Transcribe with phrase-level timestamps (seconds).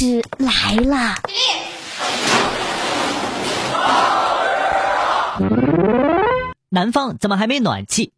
[0.00, 1.16] 是来啦
[6.70, 8.12] 南方怎么还没暖气？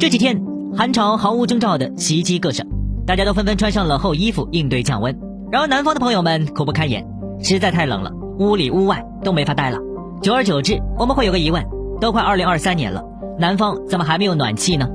[0.00, 0.42] 这几天
[0.76, 2.66] 寒潮毫无征兆的袭击各省。
[3.06, 5.16] 大家都纷纷穿上了厚衣服应对降温。
[5.52, 7.06] 然而南方的朋友们苦不堪言
[7.40, 8.10] 实在太冷了
[8.40, 9.78] 屋里屋外都没法待了。
[10.20, 11.64] 久而久之我们会有个疑问
[12.00, 13.04] 都快二零二三年了
[13.38, 14.88] 南方怎么还没有暖气呢？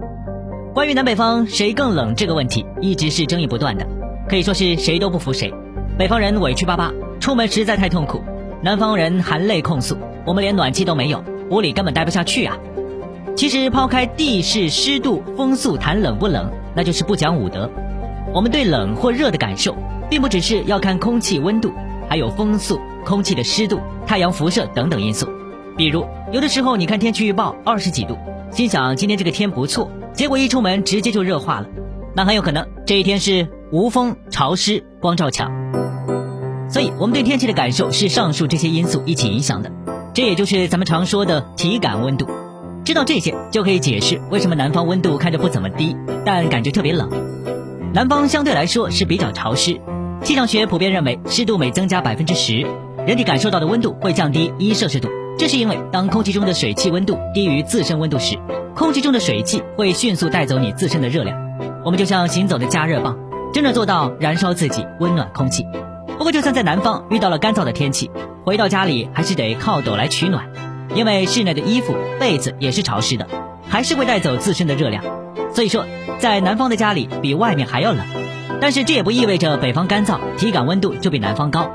[0.74, 3.88] 关于南北方谁更冷这个问题一直是争议不断的。
[4.28, 5.54] 可以说是谁都不服谁。
[5.98, 8.20] 北方人委屈巴巴，出门实在太痛苦；
[8.62, 12.58] 南方人含泪控诉，我们连暖气都没有，屋里根本待不下去啊。
[13.36, 17.70] 其实抛开地势、湿度、风速谈冷不冷，那就是不讲武德。
[18.34, 19.76] 我们对冷或热的感受，
[20.10, 21.72] 并不只是要看空气温度，
[22.10, 25.28] 还有风速、空气的湿度、太阳辐射等等因素。
[25.78, 28.18] 比如，有的时候你看天气预报二十几度，
[28.52, 31.68] 心想今天这个天不错，结果一出门直接就热化了，
[32.16, 35.52] 那很有可能这一天是无风、潮湿、光照强。
[36.70, 39.72] 所以，我们对天气的感受是上述这些因素一起影响的，
[40.14, 42.28] 这也就是咱们常说的体感温度。
[42.86, 47.10] 知道这些，就可以解释为什么南方温度看着不怎么低，但感觉特别冷。
[47.94, 49.80] 南方相对来说是比较潮湿，
[50.24, 52.66] 气象学普遍认为，湿度每增加百分之十，
[53.06, 55.10] 人体感受到的温度会降低一摄氏度。
[55.38, 58.38] 这是因为，当空气中的水汽温度低于自身温度时，
[58.74, 61.45] 空气中的水汽会迅速带走你自身的热量。
[61.86, 63.16] 我们就像行走的加热棒，
[63.54, 65.68] 真正做到燃烧自己，温暖空气。
[66.18, 68.10] 不过，就算在南方遇到了干燥的天气，
[68.44, 70.50] 回到家里还是得靠抖来取暖，
[70.96, 73.28] 因为室内的衣服、被子也是潮湿的，
[73.70, 75.04] 还是会带走自身的热量。
[75.54, 75.86] 所以说，
[76.18, 78.04] 在南方的家里比外面还要冷。
[78.60, 81.70] 但是这也不意味着北方干燥，体感温度就比南方高。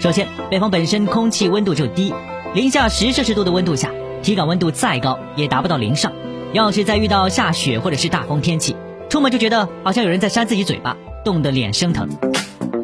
[0.00, 2.14] 首先，北方本身空气温度就低，
[2.54, 3.90] 零下十摄氏度的温度下，
[4.22, 6.12] 体感温度再高也达不到零上。
[6.54, 8.74] 要是再遇到下雪或者是大风天气，
[9.10, 12.08] 出门就觉得好像有人在扇自己嘴巴，冻得脸生疼。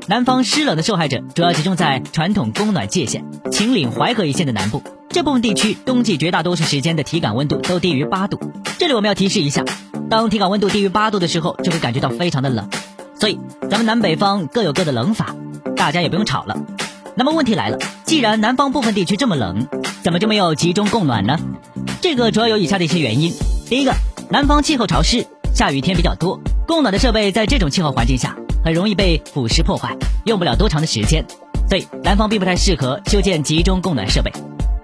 [0.09, 8.41] 南方湿冷的受害者主要集中在传统供暖界限秦岭淮河一线的南部，这部分地区冬季绝大多数时间的体感温度都低于八度。
[8.77, 9.65] 这里我们要提示一下，
[10.11, 12.69] 当体感温度低于八度的时候，就会感觉到非常的冷。
[13.21, 13.39] 所以
[13.71, 15.37] 咱们南北方各有各的冷法，
[15.77, 16.59] 大家也不用吵了。
[17.15, 19.69] 那么问题来了，既然南方部分地区这么冷，
[20.03, 21.39] 怎么就没有集中供暖呢？
[22.01, 23.33] 这个主要有以下的一些原因：
[23.69, 23.95] 第一个，
[24.29, 25.25] 南方气候潮湿，
[25.57, 28.37] 下雨天比较多，供暖的设备在这种气候环境下。
[28.63, 29.97] 很容易被腐蚀破坏，
[30.27, 31.25] 用不了多长的时间，
[31.67, 34.31] 所以南方并不太适合修建集中供暖设备。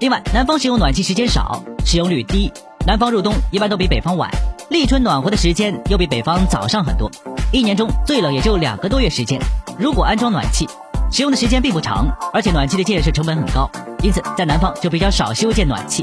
[0.00, 2.50] 另外，南方使用暖气时间少，使用率低，
[2.86, 4.30] 南方入冬一般都比北方晚，
[4.70, 7.10] 立春暖和的时间又比北方早上很多，
[7.52, 9.38] 一年中最冷也就两个多月时间。
[9.78, 10.66] 如果安装暖气，
[11.10, 13.70] 使用的时间并不长，而且暖气的建设成本很高，
[14.02, 16.02] 因此在南方就比较少修建暖气。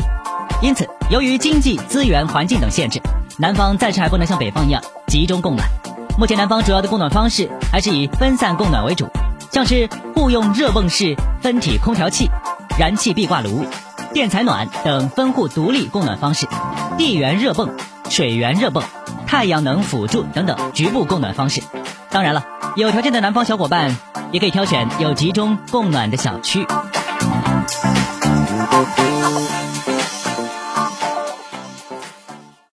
[0.62, 3.02] 因此，由于经济、资源、环境等限制，
[3.42, 5.66] 南方暂时还不能像北方一样集中供暖。
[6.18, 9.08] 目前南方主要的供暖方式还是以分散供暖为主，
[9.50, 12.30] 像是互用热泵式分体空调器、
[12.78, 13.66] 燃气壁挂炉、
[14.12, 16.48] 电采暖等分户独立供暖方式，
[16.98, 17.70] 地源热泵、
[18.10, 18.84] 水源热泵、
[19.26, 21.64] 太阳能辅助等等局部供暖方式。
[22.10, 22.46] 当然了，
[22.76, 23.96] 有条件的南方小伙伴
[24.34, 26.68] 也可以挑选有集中供暖的小区。